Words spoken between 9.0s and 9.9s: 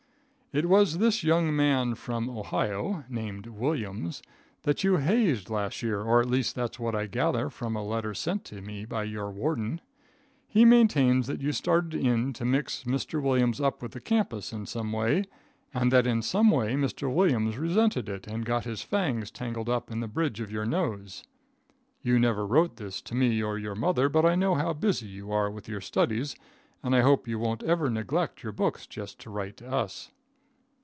your warden.